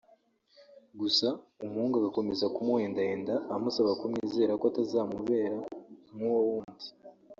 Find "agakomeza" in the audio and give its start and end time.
1.97-2.45